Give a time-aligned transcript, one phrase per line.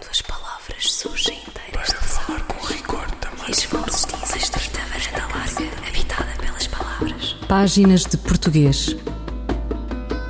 [0.00, 3.50] Quando as palavras surgem inteiras Para falar com rigor também.
[3.50, 7.36] E vozes dizem estreita varanda larga, habitada pelas palavras.
[7.46, 8.96] Páginas de Português.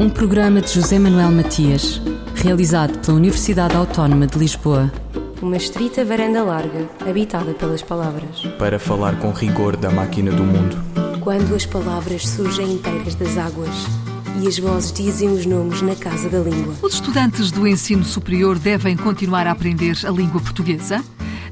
[0.01, 2.03] Um programa de José Manuel Matias,
[2.35, 4.91] realizado pela Universidade Autónoma de Lisboa.
[5.41, 8.41] Uma estrita varanda larga, habitada pelas palavras.
[8.59, 10.77] Para falar com rigor da máquina do mundo.
[11.21, 13.71] Quando as palavras surgem inteiras das águas
[14.39, 16.75] e as vozes dizem os nomes na casa da língua.
[16.83, 21.03] Os estudantes do ensino superior devem continuar a aprender a língua portuguesa?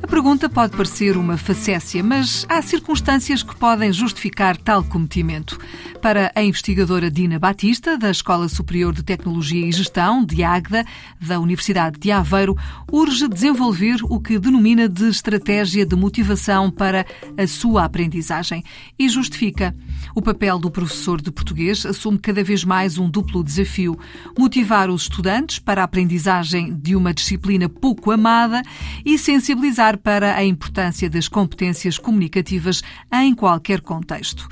[0.09, 5.59] Pergunta pode parecer uma facécia, mas há circunstâncias que podem justificar tal cometimento.
[6.01, 10.85] Para a investigadora Dina Batista, da Escola Superior de Tecnologia e Gestão, de Águeda,
[11.21, 12.57] da Universidade de Aveiro,
[12.91, 17.05] urge desenvolver o que denomina de estratégia de motivação para
[17.37, 18.65] a sua aprendizagem
[18.99, 19.75] e justifica.
[20.15, 23.99] O papel do professor de português assume cada vez mais um duplo desafio:
[24.39, 28.63] motivar os estudantes para a aprendizagem de uma disciplina pouco amada
[29.05, 32.83] e sensibilizar para a importância das competências comunicativas
[33.13, 34.49] em qualquer contexto.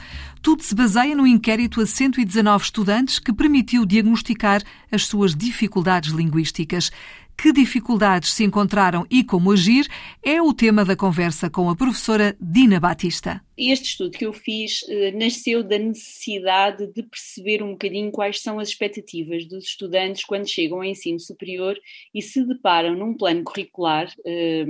[0.46, 6.92] Tudo se baseia no inquérito a 119 estudantes que permitiu diagnosticar as suas dificuldades linguísticas.
[7.36, 9.88] Que dificuldades se encontraram e como agir
[10.22, 13.42] é o tema da conversa com a professora Dina Batista.
[13.58, 18.58] Este estudo que eu fiz eh, nasceu da necessidade de perceber um bocadinho quais são
[18.58, 21.76] as expectativas dos estudantes quando chegam ao ensino superior
[22.14, 24.64] e se deparam num plano curricular eh,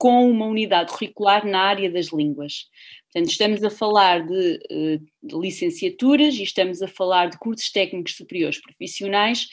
[0.00, 2.70] com uma unidade curricular na área das línguas.
[3.12, 8.16] Portanto, estamos a falar de, eh, de, licenciaturas e estamos a falar de cursos técnicos
[8.16, 9.46] superiores profissionais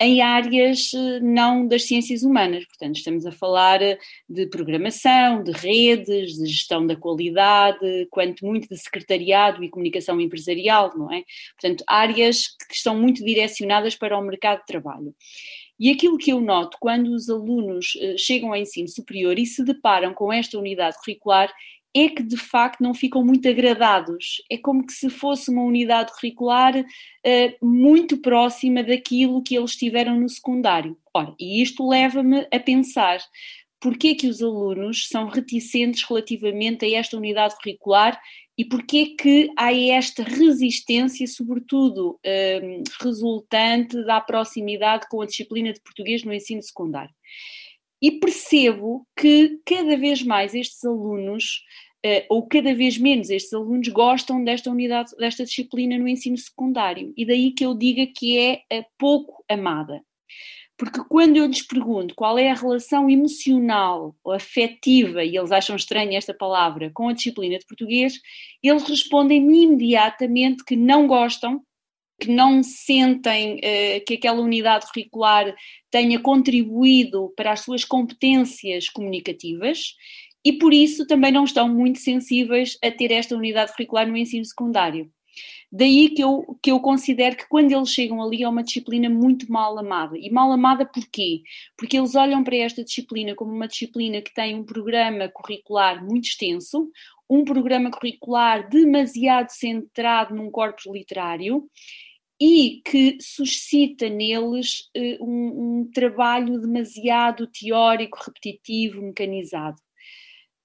[0.00, 2.64] em áreas eh, não das ciências humanas.
[2.66, 8.68] Portanto, estamos a falar eh, de programação, de redes, de gestão da qualidade, quanto muito
[8.68, 11.24] de secretariado e comunicação empresarial, não é?
[11.60, 15.12] Portanto, áreas que estão muito direcionadas para o mercado de trabalho.
[15.78, 20.12] E aquilo que eu noto quando os alunos chegam ao ensino superior e se deparam
[20.12, 21.52] com esta unidade curricular
[21.94, 24.42] é que de facto não ficam muito agradados.
[24.50, 30.18] É como que se fosse uma unidade curricular uh, muito próxima daquilo que eles tiveram
[30.18, 30.96] no secundário.
[31.14, 33.18] Ora, e isto leva-me a pensar
[33.80, 38.20] porquê que os alunos são reticentes relativamente a esta unidade curricular
[38.58, 45.80] e porquê que há esta resistência, sobretudo uh, resultante da proximidade com a disciplina de
[45.80, 47.14] português no ensino secundário
[48.00, 51.62] e percebo que cada vez mais estes alunos,
[52.06, 57.12] uh, ou cada vez menos estes alunos, gostam desta unidade, desta disciplina no ensino secundário.
[57.16, 60.02] E daí que eu diga que é uh, pouco amada.
[60.78, 65.74] Porque quando eu lhes pergunto qual é a relação emocional ou afetiva, e eles acham
[65.74, 68.20] estranha esta palavra, com a disciplina de português,
[68.62, 71.60] eles respondem-me imediatamente que não gostam,
[72.20, 75.52] que não sentem uh, que aquela unidade curricular
[75.90, 79.94] tenha contribuído para as suas competências comunicativas
[80.44, 84.44] e por isso também não estão muito sensíveis a ter esta unidade curricular no ensino
[84.44, 85.10] secundário.
[85.70, 89.50] Daí que eu, que eu considero que quando eles chegam ali é uma disciplina muito
[89.52, 90.16] mal amada.
[90.16, 91.42] E mal amada porquê?
[91.76, 96.24] Porque eles olham para esta disciplina como uma disciplina que tem um programa curricular muito
[96.26, 96.90] extenso,
[97.28, 101.68] um programa curricular demasiado centrado num corpus literário
[102.40, 109.76] e que suscita neles uh, um, um, trabalho demasiado teórico, repetitivo, mecanizado.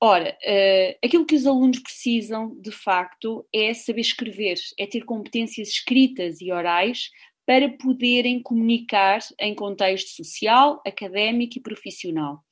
[0.06, 5.70] Ora, uh, aquilo que os alunos precisam, de facto, é saber escrever, é ter competências
[5.70, 7.10] escritas e orais
[7.46, 12.44] para poderem comunicar em contexto social, académico e profissional.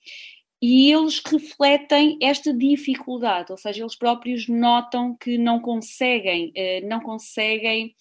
[0.62, 7.02] E eles refletem esta dificuldade, ou seja, eles próprios notam que não conseguem, uh, não
[7.02, 7.94] conseguem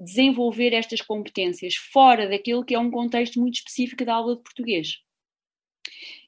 [0.00, 5.04] desenvolver estas competências fora daquele que é um contexto muito específico da aula de português.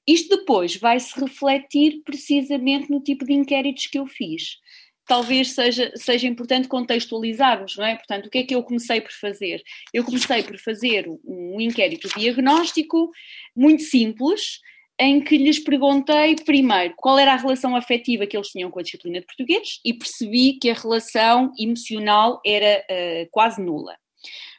[0.07, 4.59] Isto depois vai se refletir precisamente no tipo de inquéritos que eu fiz.
[5.07, 7.95] Talvez seja, seja importante contextualizarmos, não é?
[7.95, 9.63] Portanto, o que é que eu comecei por fazer?
[9.93, 13.11] Eu comecei por fazer um inquérito diagnóstico
[13.55, 14.61] muito simples,
[14.99, 18.83] em que lhes perguntei primeiro qual era a relação afetiva que eles tinham com a
[18.83, 23.97] disciplina de português e percebi que a relação emocional era uh, quase nula.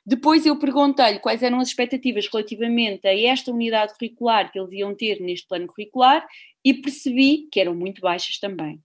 [0.07, 4.95] Depois eu perguntei-lhe quais eram as expectativas relativamente a esta unidade curricular que eles iam
[4.95, 6.25] ter neste plano curricular
[6.63, 8.79] e percebi que eram muito baixas também.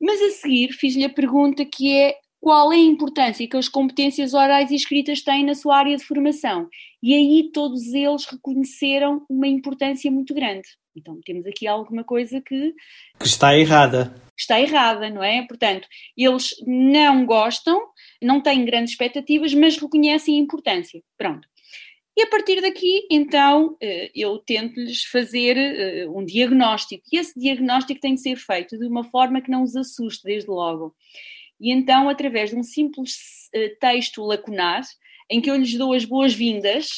[0.00, 4.34] Mas a seguir fiz-lhe a pergunta que é qual é a importância que as competências
[4.34, 6.68] orais e escritas têm na sua área de formação.
[7.00, 10.66] E aí todos eles reconheceram uma importância muito grande.
[10.96, 12.74] Então temos aqui alguma coisa que.
[13.18, 14.14] Que está errada.
[14.36, 15.46] Está errada, não é?
[15.46, 17.80] Portanto, eles não gostam,
[18.22, 21.02] não têm grandes expectativas, mas reconhecem a importância.
[21.16, 21.46] Pronto.
[22.16, 27.04] E a partir daqui, então, eh, eu tento-lhes fazer eh, um diagnóstico.
[27.12, 30.48] E esse diagnóstico tem de ser feito de uma forma que não os assuste, desde
[30.48, 30.94] logo.
[31.60, 34.82] E então, através de um simples eh, texto lacunar,
[35.28, 36.90] em que eu lhes dou as boas-vindas,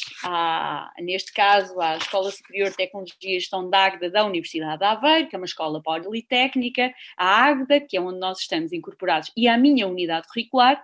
[0.99, 5.27] neste caso, à Escola Superior de Tecnologia e Gestão da Águeda da Universidade de Aveiro,
[5.27, 9.57] que é uma escola politécnica, à Águeda, que é onde nós estamos incorporados, e à
[9.57, 10.83] minha unidade curricular.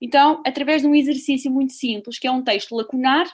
[0.00, 3.28] Então, através de um exercício muito simples, que é um texto lacunar,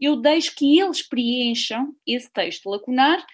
[0.00, 3.24] eu deixo que eles preencham esse texto lacunar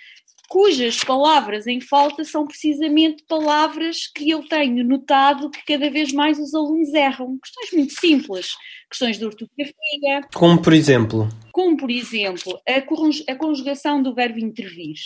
[0.49, 6.39] cujas palavras em falta são precisamente palavras que eu tenho notado que cada vez mais
[6.39, 7.39] os alunos erram.
[7.39, 8.49] Questões muito simples,
[8.91, 10.23] questões de ortografia.
[10.35, 11.29] Como por exemplo?
[11.53, 14.97] Como por exemplo, a conjugação do verbo intervir.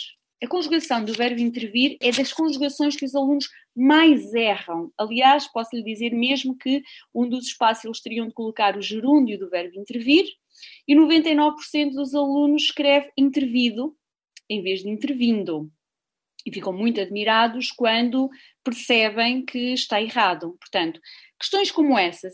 [0.41, 4.91] A conjugação do verbo intervir é das conjugações que os alunos mais erram.
[4.97, 9.39] Aliás, posso lhe dizer mesmo que um dos espaços eles teriam de colocar o gerúndio
[9.39, 10.25] do verbo intervir
[10.87, 13.95] e 99% dos alunos escreve intervido
[14.53, 15.69] em vez de intervindo.
[16.45, 18.29] E ficam muito admirados quando
[18.63, 20.57] percebem que está errado.
[20.59, 20.99] Portanto,
[21.39, 22.33] questões como essas,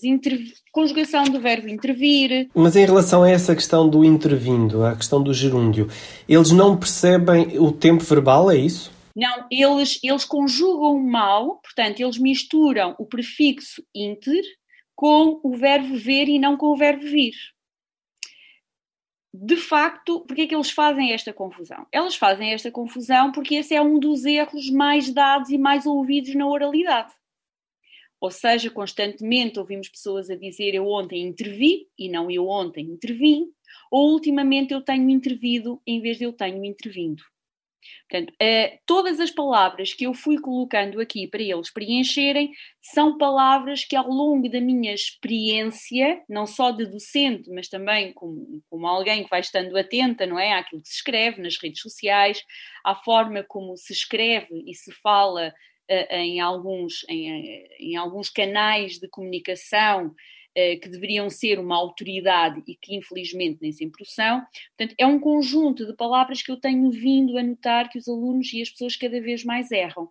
[0.72, 2.50] conjugação do verbo intervir.
[2.56, 5.88] Mas em relação a essa questão do intervindo, a questão do gerúndio,
[6.28, 8.92] eles não percebem o tempo verbal, é isso?
[9.16, 14.44] Não, eles, eles conjugam mal, portanto, eles misturam o prefixo inter
[14.96, 17.34] com o verbo ver e não com o verbo vir
[19.42, 21.88] de facto, porque é que eles fazem esta confusão?
[21.94, 26.36] Elas fazem esta confusão porque esse é um dos erros mais dados e mais ouvidos
[26.36, 27.14] na oralidade.
[28.20, 33.48] Ou seja, constantemente ouvimos pessoas a dizer eu ontem intervi e não eu ontem intervim,
[33.90, 37.24] ou ultimamente eu tenho intervido em vez de eu tenho intervindo.
[38.10, 43.86] Portanto, uh, todas as palavras que eu fui colocando aqui para eles preencherem são palavras
[43.86, 49.24] que, ao longo da minha experiência, não só de docente, mas também como, como alguém
[49.24, 50.54] que vai estando atenta, não é?
[50.54, 52.44] Àquilo que se escreve nas redes sociais,
[52.84, 55.54] à forma como se escreve e se fala
[55.90, 62.62] uh, em, alguns, em, em alguns canais de comunicação eh, que deveriam ser uma autoridade
[62.68, 64.42] e que infelizmente nem sempre o são.
[64.78, 68.52] Portanto, é um conjunto de palavras que eu tenho vindo a notar que os alunos
[68.54, 70.10] e as pessoas cada vez mais erram.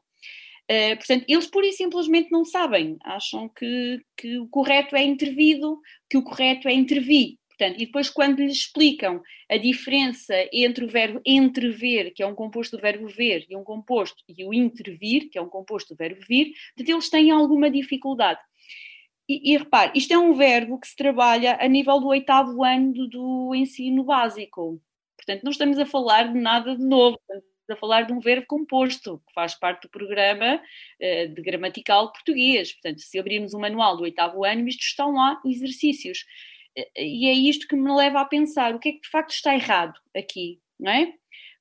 [0.70, 5.81] Uh, portanto, eles pura e simplesmente não sabem, acham que, que o correto é intervido,
[6.11, 7.38] que o correto é intervir.
[7.49, 9.20] Portanto, e depois, quando lhes explicam
[9.50, 13.64] a diferença entre o verbo entrever, que é um composto do verbo ver, e um
[13.64, 17.69] composto, e o intervir, que é um composto do verbo vir, portanto, eles têm alguma
[17.69, 18.38] dificuldade.
[19.29, 23.07] E, e repare, isto é um verbo que se trabalha a nível do oitavo ano
[23.09, 24.81] do, ensino básico.
[25.17, 28.47] Portanto, não estamos a falar de nada de novo, estamos a falar de um verbo
[28.47, 32.73] composto, que faz parte do programa uh, de gramatical português.
[32.73, 36.25] Portanto, se abrirmos o manual do oitavo ano, isto estão lá exercícios.
[36.97, 39.53] E é isto que me leva a pensar o que é que de facto está
[39.53, 41.13] errado aqui, não é?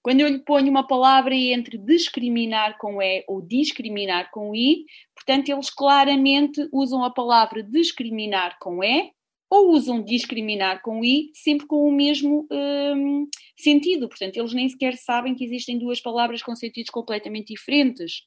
[0.07, 5.49] Quando eu lhe ponho uma palavra entre discriminar com E ou discriminar com I, portanto,
[5.49, 9.11] eles claramente usam a palavra discriminar com E
[9.51, 13.27] ou usam discriminar com I, sempre com o mesmo hum,
[13.57, 14.07] sentido.
[14.07, 18.19] Portanto, eles nem sequer sabem que existem duas palavras com sentidos completamente diferentes.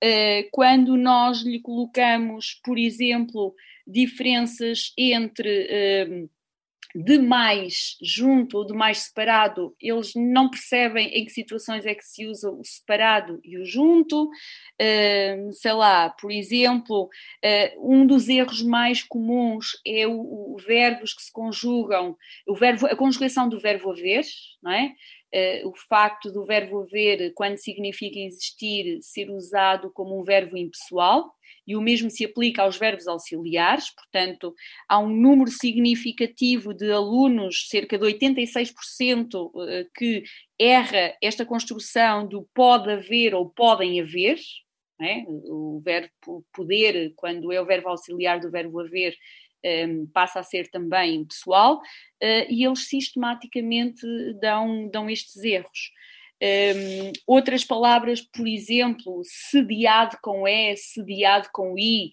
[0.00, 5.66] Uh, quando nós lhe colocamos, por exemplo, diferenças entre.
[6.08, 6.28] Hum,
[6.94, 12.04] de mais junto ou de mais separado, eles não percebem em que situações é que
[12.04, 14.30] se usa o separado e o junto.
[15.52, 21.22] Sei lá, por exemplo, uh, um dos erros mais comuns é o, o, verbos que
[21.22, 22.16] se conjugam,
[22.46, 24.24] o verbo, a conjugação do verbo haver,
[24.62, 24.92] não é?
[25.34, 31.30] Uh, o facto do verbo haver, quando significa existir, ser usado como um verbo impessoal,
[31.68, 34.54] e o mesmo se aplica aos verbos auxiliares, portanto,
[34.88, 40.22] há um número significativo de alunos, cerca de 86%, eh, que
[40.58, 44.38] erra esta construção do pode haver ou podem haver,
[44.98, 45.24] é?
[45.28, 49.14] o verbo poder, quando é o verbo auxiliar do verbo haver,
[49.64, 54.06] um, ehm, passa a ser também pessoal, uh, e eles sistematicamente
[54.40, 55.90] dão, dão estes erros.
[56.40, 62.12] Um, outras palavras, por exemplo, sediado com E, sediado com I,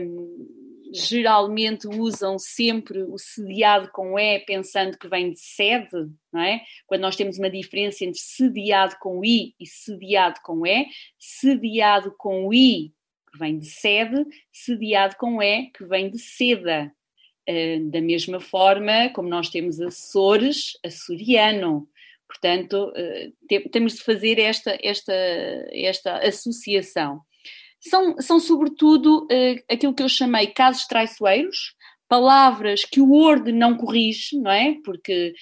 [0.00, 0.46] um,
[0.92, 6.60] geralmente usam sempre o sediado com E pensando que vem de sede, não é?
[6.86, 10.86] Quando nós temos uma diferença entre sediado com I e sediado com E,
[11.18, 12.93] sediado com I,
[13.34, 16.92] que vem de sede, sediado com E, que vem de seda.
[17.46, 21.86] Uh, da mesma forma como nós temos Açores, açoriano,
[22.26, 23.32] Portanto, eh,
[23.70, 25.12] temos de fazer esta, esta,
[25.72, 27.20] esta associação.
[27.80, 31.74] São, são sobretudo, eh, aquilo que eu chamei casos traiçoeiros,
[32.08, 34.76] palavras que o Word não corrige, não é?
[34.84, 35.34] Porque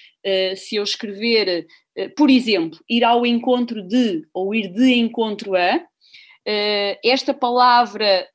[0.57, 1.67] se eu escrever,
[2.17, 5.85] por exemplo, ir ao encontro de ou ir de encontro a,
[6.45, 8.29] esta palavra,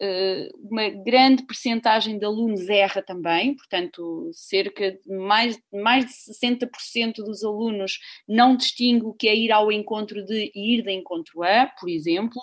[0.72, 7.44] uma grande percentagem de alunos erra também, portanto, cerca de mais, mais de 60% dos
[7.44, 11.68] alunos não distingue o que é ir ao encontro de e ir de encontro a,
[11.80, 12.42] por exemplo.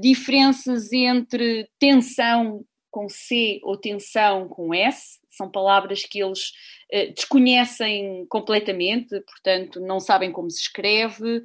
[0.00, 6.50] diferenças entre tensão com C ou tensão com S, são palavras que eles
[6.92, 11.42] uh, desconhecem completamente, portanto, não sabem como se escreve.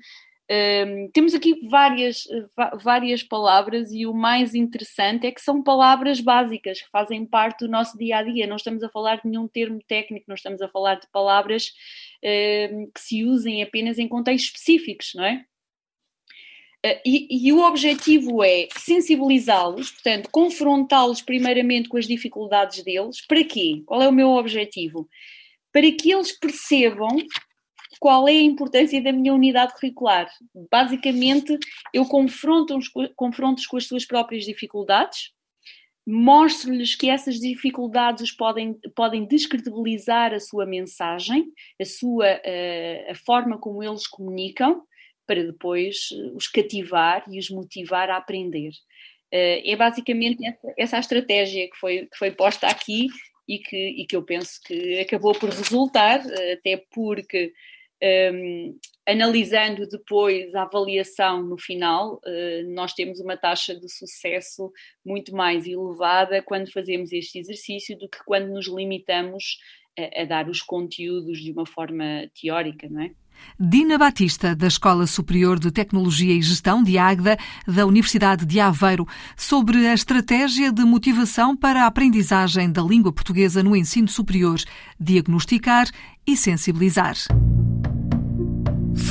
[0.51, 2.27] Um, temos aqui várias,
[2.81, 7.71] várias palavras e o mais interessante é que são palavras básicas que fazem parte do
[7.71, 8.45] nosso dia a dia.
[8.45, 11.71] Não estamos a falar de nenhum termo técnico, não estamos a falar de palavras
[12.71, 15.45] um, que se usem apenas em contextos específicos, não é?
[16.85, 23.25] Uh, e, e, o objetivo é sensibilizá-los, portanto, confrontá-los primeiramente com as dificuldades deles.
[23.25, 23.81] Para quê?
[23.85, 25.07] Qual é o meu objetivo?
[25.71, 27.15] Para que eles percebam
[28.03, 30.29] qual é a importância da minha unidade curricular.
[30.69, 31.57] Basicamente,
[31.93, 35.31] eu confronto-os confronto com as suas próprias dificuldades,
[36.05, 41.45] mostro-lhes que essas dificuldades podem, podem descredibilizar a sua mensagem,
[41.81, 44.83] a, sua, uh, a forma como eles comunicam,
[45.25, 48.71] para depois eh, os cativar e os motivar a aprender.
[49.31, 50.43] Eh, é basicamente
[50.77, 53.07] essa, a estratégia que foi, que foi posta aqui
[53.47, 57.53] e que, e que eu penso que acabou por resultar, eh, até porque
[58.03, 64.71] um, analisando depois a avaliação no final, uh, nós temos uma taxa de sucesso
[65.05, 69.57] muito mais elevada quando fazemos este exercício do que quando nos limitamos
[69.97, 73.11] a, a dar os conteúdos de uma forma teórica, não é?
[73.59, 79.07] Dina Batista, da Escola Superior de Tecnologia e Gestão de Águeda, da Universidade de Aveiro,
[79.35, 84.59] sobre a estratégia de motivação para a aprendizagem da língua portuguesa no ensino superior,
[84.99, 85.87] diagnosticar
[86.27, 87.15] e sensibilizar.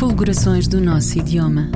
[0.03, 1.71] Fulgurações do nosso idioma.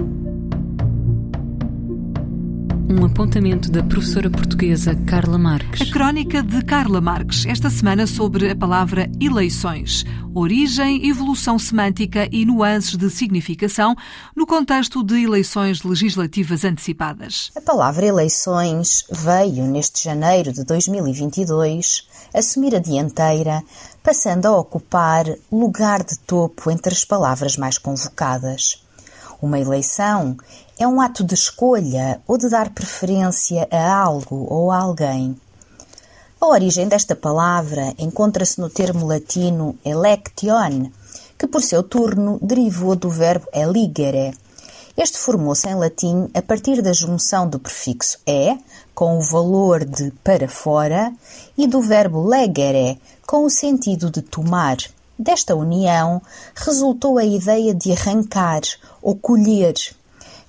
[2.88, 5.80] Um apontamento da professora portuguesa Carla Marques.
[5.80, 12.46] A crónica de Carla Marques, esta semana sobre a palavra eleições, origem, evolução semântica e
[12.46, 13.96] nuances de significação
[14.36, 17.50] no contexto de eleições legislativas antecipadas.
[17.56, 23.64] A palavra eleições veio, neste janeiro de 2022, assumir a dianteira,
[24.00, 28.80] passando a ocupar lugar de topo entre as palavras mais convocadas.
[29.42, 30.36] Uma eleição
[30.78, 35.36] é um ato de escolha ou de dar preferência a algo ou a alguém.
[36.38, 40.90] A origem desta palavra encontra-se no termo latino election,
[41.38, 44.36] que por seu turno derivou do verbo eligere.
[44.96, 48.56] Este formou-se em latim a partir da junção do prefixo e,
[48.94, 51.12] com o valor de para fora,
[51.56, 54.76] e do verbo legere, com o sentido de tomar.
[55.18, 56.20] Desta união
[56.54, 58.60] resultou a ideia de arrancar
[59.02, 59.74] ou colher.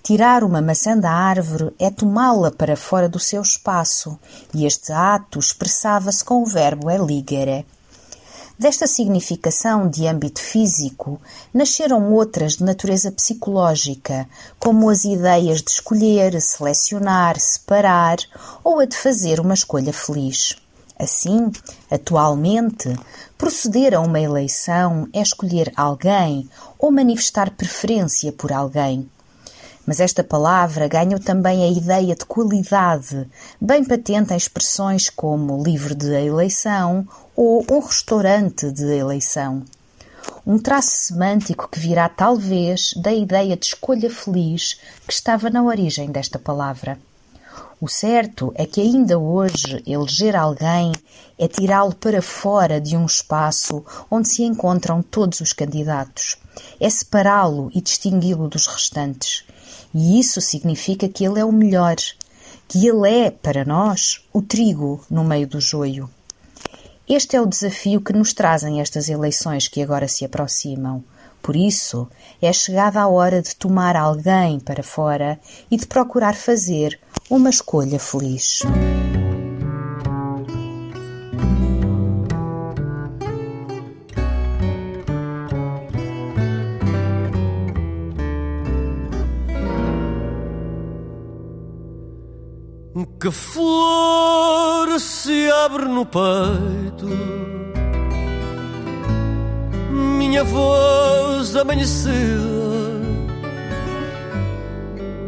[0.07, 4.17] Tirar uma maçã da árvore é tomá-la para fora do seu espaço,
[4.53, 7.65] e este ato expressava-se com o verbo eligere.
[8.57, 11.19] Desta significação de âmbito físico,
[11.53, 18.15] nasceram outras de natureza psicológica, como as ideias de escolher, selecionar, separar
[18.63, 20.55] ou a de fazer uma escolha feliz.
[20.97, 21.51] Assim,
[21.91, 22.97] atualmente,
[23.37, 26.49] proceder a uma eleição é escolher alguém
[26.79, 29.09] ou manifestar preferência por alguém.
[29.87, 33.25] Mas esta palavra ganhou também a ideia de qualidade,
[33.59, 39.63] bem patente em expressões como livre de eleição ou um restaurante de eleição.
[40.45, 44.77] Um traço semântico que virá talvez da ideia de escolha feliz
[45.07, 46.99] que estava na origem desta palavra.
[47.79, 50.91] O certo é que ainda hoje eleger alguém
[51.39, 56.35] é tirá-lo para fora de um espaço onde se encontram todos os candidatos.
[56.77, 59.46] É separá-lo e distingui-lo dos restantes.
[59.93, 61.95] E isso significa que ele é o melhor,
[62.67, 66.09] que ele é, para nós, o trigo no meio do joio.
[67.07, 71.03] Este é o desafio que nos trazem estas eleições que agora se aproximam.
[71.41, 72.07] Por isso,
[72.41, 75.39] é chegada a hora de tomar alguém para fora
[75.71, 78.63] e de procurar fazer uma escolha feliz.
[93.27, 97.07] Que flor se abre no peito,
[99.91, 102.13] minha voz amanhecida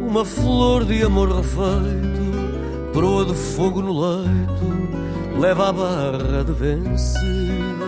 [0.00, 7.86] uma flor de amor refeito, proa de fogo no leito, leva a barra de vencida.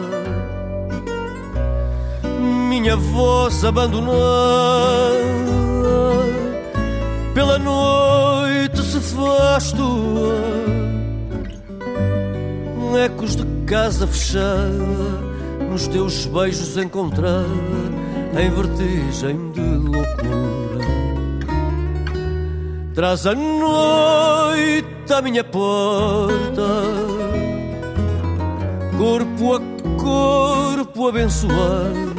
[2.69, 4.13] Minha voz abandonada,
[7.33, 10.83] pela noite se faz tua.
[13.05, 14.69] Ecos de casa fechada,
[15.71, 17.47] nos teus beijos encontrada,
[18.39, 20.87] em vertigem de loucura.
[22.95, 26.63] Traz a noite à minha porta,
[28.99, 29.61] corpo a
[30.01, 32.13] corpo abençoado.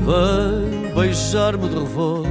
[0.00, 2.30] Vem beijar-me de revolta,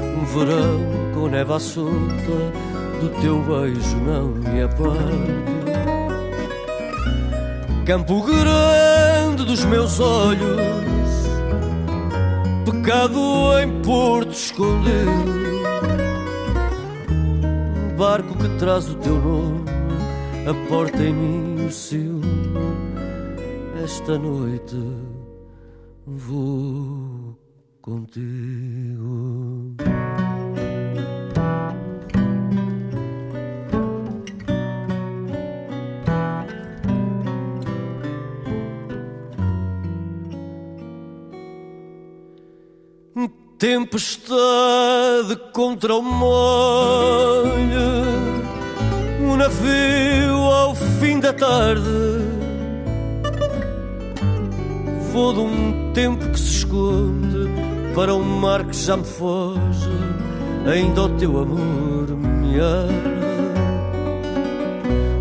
[0.00, 2.52] um verão à solta,
[3.00, 5.52] do teu beijo não me aparto.
[7.84, 10.60] Campo grande dos meus olhos,
[12.64, 15.42] pecado em porto escondido
[18.02, 19.64] barco que traz o teu nome,
[20.50, 22.26] a porta em mim o ciúme.
[23.80, 24.76] Esta noite
[26.04, 27.38] vou
[27.80, 29.76] contigo.
[43.62, 47.52] Tempestade contra o molho,
[49.20, 51.80] um navio ao fim da tarde.
[55.12, 57.48] Vou de um tempo que se esconde
[57.94, 59.92] para um mar que já me foge,
[60.66, 63.12] ainda o teu amor me arde.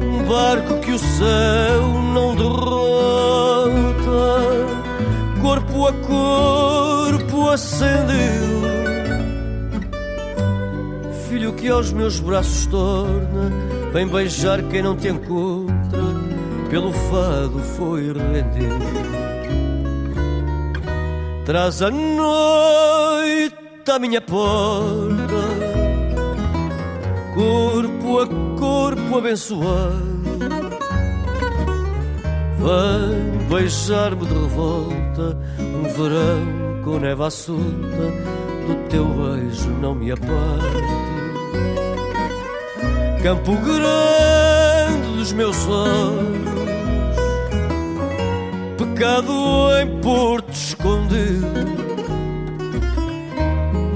[0.03, 3.69] Um barco que o céu não derrota,
[5.39, 6.80] corpo a corpo
[7.51, 8.61] acendido.
[11.27, 13.51] Filho que aos meus braços torna,
[13.93, 16.01] vem beijar quem não te encontra,
[16.69, 19.11] pelo fado foi rendido.
[21.45, 23.55] Traz a noite
[23.91, 25.41] à minha porta,
[27.33, 28.27] corpo a
[28.59, 30.11] corpo abençoado.
[32.59, 37.61] Vem beijar-me de revolta, um verão com neve à solta,
[38.67, 41.01] do teu beijo não me aparto.
[43.23, 47.17] Campo grande dos meus olhos,
[48.77, 49.31] pecado
[49.81, 51.47] em porto escondido,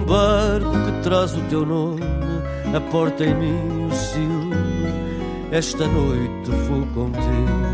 [0.06, 2.02] barco que traz o teu nome,
[2.76, 4.56] a porta em mim o ciúme.
[5.52, 7.65] Esta noite vou contigo.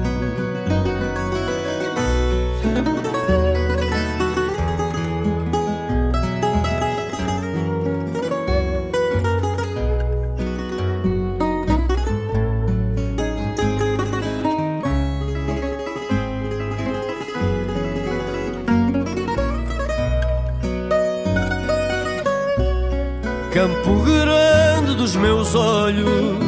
[23.62, 26.40] Campo grande dos meus olhos,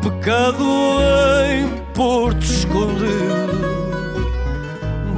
[0.00, 0.64] pecado
[1.50, 3.58] em porto escondido,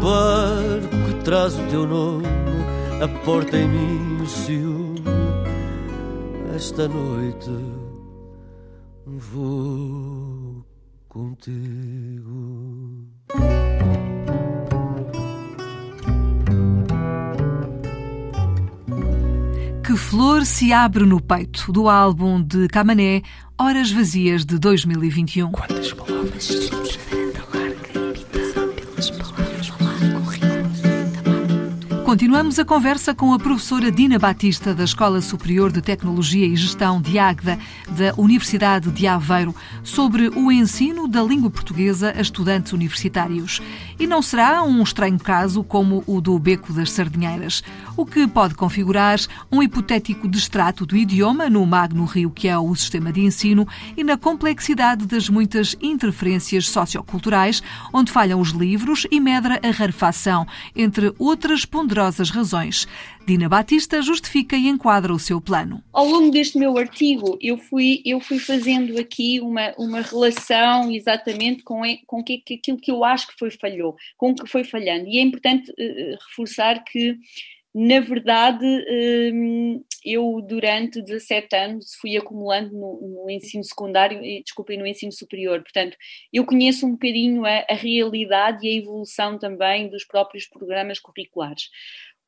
[0.01, 2.25] barco que traz o teu nome,
[3.03, 5.05] a porta em mim o ciúme.
[6.57, 7.51] Esta noite
[9.05, 10.65] vou
[11.07, 12.41] contigo.
[19.91, 23.25] Que Flor se abre no peito, do álbum de Camané,
[23.59, 25.51] Horas Vazias de 2021.
[25.51, 26.71] Quantas palavras?
[32.11, 37.01] Continuamos a conversa com a professora Dina Batista, da Escola Superior de Tecnologia e Gestão
[37.01, 37.57] de Águeda,
[37.89, 43.63] da Universidade de Aveiro, sobre o ensino da língua portuguesa a estudantes universitários.
[43.97, 47.63] E não será um estranho caso como o do Beco das Sardinheiras,
[47.97, 49.21] o que pode configurar
[49.53, 54.03] um hipotético distrato do idioma no magno rio que é o sistema de ensino e
[54.03, 60.45] na complexidade das muitas interferências socioculturais, onde falham os livros e medra a rarefação,
[60.75, 61.65] entre outras
[62.01, 62.89] ponderosas razões.
[63.27, 65.85] Dina Batista justifica e enquadra o seu plano.
[65.93, 71.63] Ao longo deste meu artigo, eu fui, eu fui fazendo aqui uma, uma relação exatamente
[71.63, 75.07] com, com que, aquilo que eu acho que foi falhou, com que foi falhando.
[75.07, 77.17] E é importante uh, reforçar que,
[77.75, 84.87] na verdade, uh, eu durante 17 anos fui acumulando no, no ensino secundário desculpem, no
[84.87, 85.63] ensino superior.
[85.63, 85.97] Portanto,
[86.33, 91.69] eu conheço um bocadinho a, a realidade e a evolução também dos próprios programas curriculares.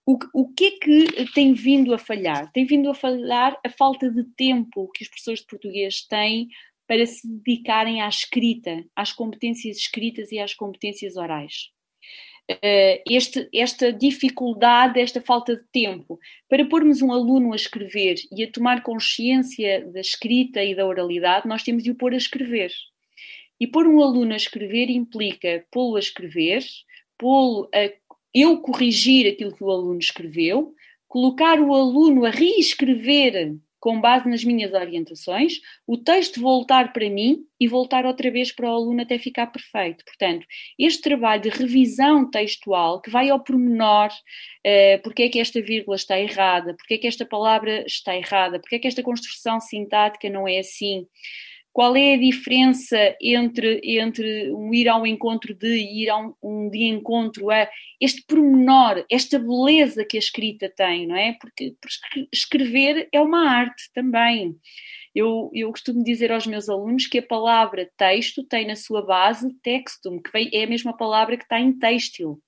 [0.07, 2.51] O, o, que é que tem vindo a falhar?
[2.53, 6.49] Tem vindo a falhar a falta de tempo que os professores de português têm
[6.89, 11.71] para se dedicarem à escrita, às competências escritas e às competências orais.
[12.53, 18.43] Uh, este, esta dificuldade, esta falta de tempo, para pormos um aluno a escrever e
[18.43, 22.73] a tomar consciência da escrita e da oralidade, nós temos de o pôr a escrever.
[23.61, 26.65] E pôr um aluno a escrever implica pô-lo a escrever,
[27.19, 27.91] pô-lo a
[28.35, 30.75] eu corrigir aquilo que o aluno escreveu,
[31.07, 37.41] colocar o aluno a reescrever com base nas minhas orientações, o texto voltar para mim
[37.59, 40.05] e voltar outra vez para o aluno até ficar perfeito.
[40.05, 40.47] Portanto,
[40.79, 45.97] este trabalho de revisão textual que vai ao pormenor, uh, porque é que esta vírgula
[45.97, 50.31] está errada, porque é que esta palavra está errada, porque é que esta construção sintática
[50.31, 51.05] não é assim,
[51.73, 56.35] qual é a diferença entre, entre um ir ao encontro de e ir a um,
[56.43, 57.69] um de encontro a
[58.01, 61.33] este pormenor, esta beleza que a escrita tem, não é?
[61.41, 64.55] Porque, porque escrever é uma arte também.
[65.15, 69.53] Eu, eu costumo dizer aos meus alunos que a palavra texto tem na sua base
[69.63, 72.41] textum, que vem, é a mesma palavra que está em têxtil,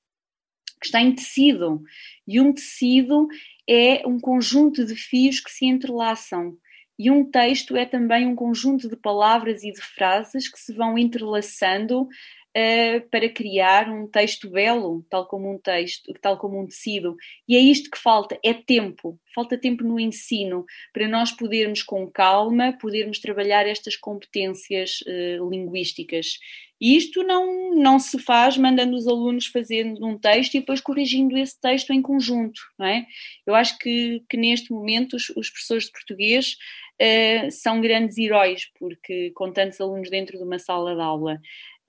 [0.81, 1.83] que está em tecido.
[2.27, 3.27] E um tecido
[3.69, 6.57] é um conjunto de fios que se entrelaçam.
[6.99, 10.97] E um texto é também um conjunto de palavras e de frases que se vão
[10.97, 17.17] entrelaçando uh, para criar um texto belo, tal como um texto, tal como um tecido.
[17.49, 19.19] E é isto que falta, é tempo.
[19.35, 26.39] Falta tempo no ensino para nós podermos com calma podermos trabalhar estas competências uh, linguísticas.
[26.81, 31.37] E isto não, não se faz mandando os alunos fazendo um texto e depois corrigindo
[31.39, 33.07] esse texto em conjunto, não é?
[33.47, 36.57] Eu acho que, que neste momento os, os professores de português
[37.01, 41.41] uh, são grandes heróis, porque com tantos alunos dentro de uma sala de aula,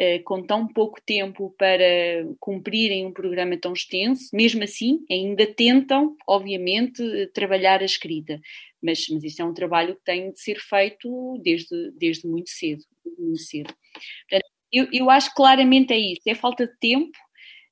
[0.01, 6.15] uh, com tão pouco tempo para cumprirem um programa tão extenso, mesmo assim ainda tentam,
[6.27, 8.39] obviamente, trabalhar a escrita.
[8.81, 12.83] Mas, mas isto é um trabalho que tem de ser feito desde, desde muito cedo.
[13.17, 13.73] Muito cedo.
[14.29, 17.17] Portanto, eu, eu acho que claramente é isso, é falta de tempo,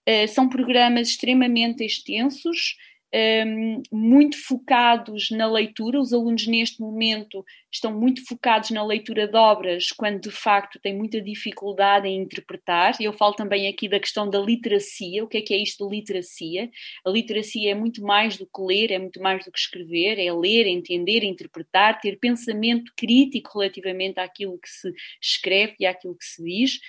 [0.08, 2.76] uh, são programas extremamente extensos,
[3.14, 6.00] um, muito focados na leitura.
[6.00, 10.98] Os alunos, neste momento, estão muito focados na leitura de obras, quando de facto têm
[10.98, 12.96] muita dificuldade em interpretar.
[13.00, 15.24] Eu falo também aqui da questão da literacia.
[15.24, 16.70] O que é que é isto de literacia?
[17.06, 20.34] A literacia é muito mais do que ler, é muito mais do que escrever, é
[20.34, 26.44] ler, entender, interpretar, ter pensamento crítico relativamente àquilo que se escreve e àquilo que se
[26.44, 26.80] diz.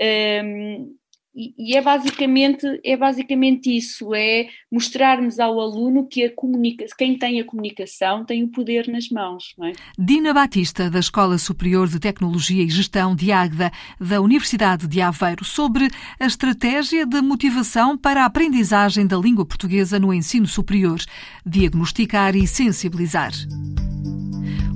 [0.00, 0.96] Um,
[1.34, 7.40] e, é basicamente é basicamente isso é mostrarmos ao aluno que a comunica quem tem
[7.40, 9.72] a comunicação tem o poder nas mãos é?
[9.98, 15.44] Dina Batista da Escola Superior de Tecnologia e Gestão de Águeda da Universidade de Aveiro
[15.44, 15.88] sobre
[16.20, 21.00] a estratégia de motivação para a aprendizagem da língua portuguesa no ensino superior
[21.46, 23.32] diagnosticar e sensibilizar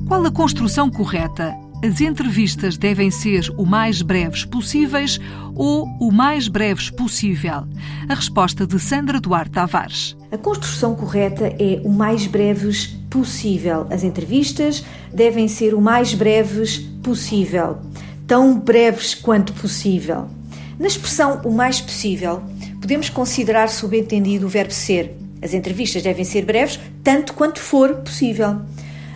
[0.09, 5.21] qual a construção correta as entrevistas devem ser o mais breves possíveis
[5.55, 7.65] ou o mais breves possível?
[8.09, 10.17] A resposta de Sandra Duarte Tavares.
[10.33, 13.87] A construção correta é o mais breves possível.
[13.89, 17.79] As entrevistas devem ser o mais breves possível,
[18.27, 20.27] tão breves quanto possível.
[20.81, 22.43] Na expressão o mais possível,
[22.81, 25.17] podemos considerar subentendido o verbo ser.
[25.41, 28.61] As entrevistas devem ser breves, tanto quanto for possível.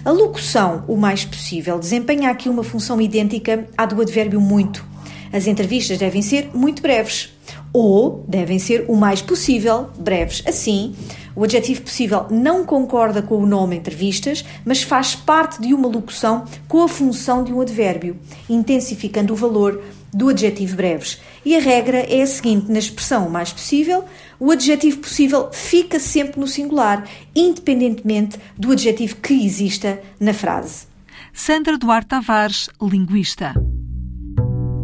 [0.02, 4.82] A locução, o mais possível, desempenha aqui uma função idêntica à do advérbio muito.
[5.30, 7.34] As entrevistas devem ser muito breves
[7.70, 10.42] ou devem ser o mais possível breves.
[10.46, 10.94] Assim,
[11.36, 16.46] o adjetivo possível não concorda com o nome entrevistas, mas faz parte de uma locução
[16.66, 18.16] com a função de um advérbio,
[18.48, 19.82] intensificando o valor
[20.12, 21.20] do adjetivo breves.
[21.44, 24.04] E a regra é a seguinte: na expressão o mais possível,
[24.40, 30.86] o adjetivo possível fica sempre no singular, independentemente do adjetivo que exista na frase.
[31.32, 33.54] Sandra Duarte Tavares, linguista.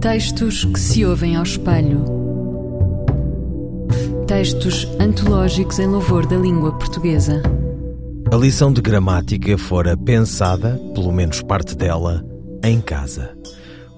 [0.00, 2.04] Textos que se ouvem ao espelho.
[4.28, 7.42] Textos antológicos em louvor da língua portuguesa.
[8.30, 12.24] A lição de gramática fora pensada, pelo menos parte dela,
[12.62, 13.36] em casa.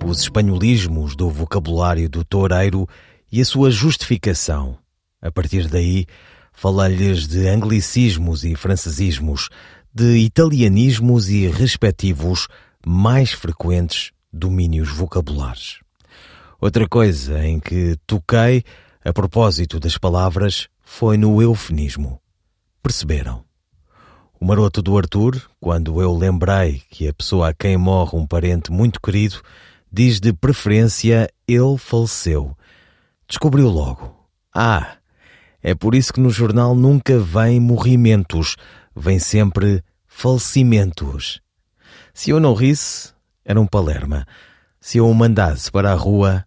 [0.06, 2.86] Os espanholismos do vocabulário do toureiro
[3.32, 4.78] e a sua justificação
[5.20, 6.06] a partir daí,
[6.52, 9.48] falei-lhes de anglicismos e francesismos,
[9.92, 12.48] de italianismos e respectivos
[12.86, 15.78] mais frequentes domínios vocabulares.
[16.60, 18.64] Outra coisa em que toquei,
[19.04, 22.20] a propósito das palavras, foi no eufemismo.
[22.82, 23.44] Perceberam?
[24.40, 28.70] O maroto do Arthur, quando eu lembrei que a pessoa a quem morre um parente
[28.70, 29.40] muito querido,
[29.90, 32.56] diz de preferência ele faleceu.
[33.26, 34.14] Descobriu logo.
[34.54, 34.97] Ah,
[35.62, 38.56] é por isso que no jornal nunca vem morrimentos,
[38.94, 41.40] vem sempre falecimentos.
[42.14, 43.12] Se eu não risse,
[43.44, 44.26] era um palerma.
[44.80, 46.44] Se eu o mandasse para a rua,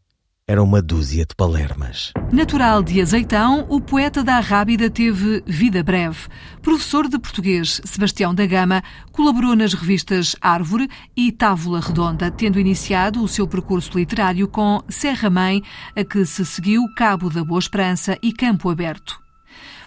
[0.52, 2.12] era uma dúzia de palermas.
[2.30, 6.28] Natural de Azeitão, o poeta da Rábida teve vida breve.
[6.62, 8.84] Professor de português, Sebastião da Gama
[9.14, 15.30] colaborou nas revistas Árvore e Távola Redonda, tendo iniciado o seu percurso literário com Serra
[15.30, 15.64] Mãe,
[15.96, 19.22] a que se seguiu Cabo da Boa Esperança e Campo Aberto.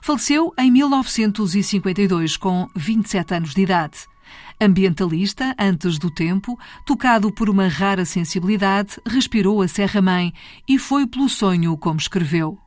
[0.00, 4.13] Faleceu em 1952, com 27 anos de idade.
[4.60, 10.32] Ambientalista, antes do tempo, tocado por uma rara sensibilidade, respirou a Serra-Mãe
[10.68, 12.58] e foi pelo sonho como escreveu.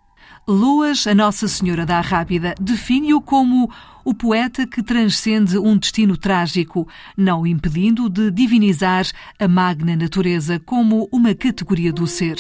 [0.47, 3.69] Luas, a Nossa Senhora da Rábida, define-o como
[4.06, 9.06] o poeta que transcende um destino trágico, não impedindo de divinizar
[9.39, 12.38] a magna natureza como uma categoria do ser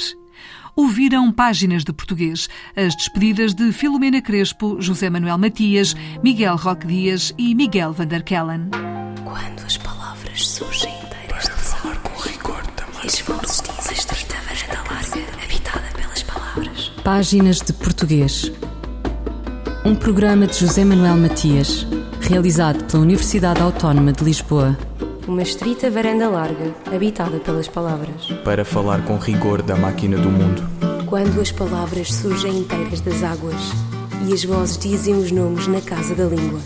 [0.77, 7.33] ouviram páginas de português, as despedidas de Filomena Crespo, José Manuel Matias, Miguel Roque Dias
[7.35, 8.69] e Miguel Vanderkellen.
[9.37, 13.05] Quando as palavras surgem inteiras Para falar com rigor também.
[13.05, 16.91] E dizem estreita varanda larga, habitada pelas palavras.
[17.03, 18.51] Páginas de português.
[19.85, 21.85] Um programa de José Manuel Matias,
[22.19, 24.75] realizado pela Universidade Autónoma de Lisboa.
[25.27, 28.25] Uma estrita varanda larga, habitada pelas palavras.
[28.43, 30.67] Para falar com rigor da máquina do mundo.
[31.05, 33.61] Quando as palavras surgem inteiras das águas
[34.27, 36.59] e as vozes dizem os nomes na casa da língua.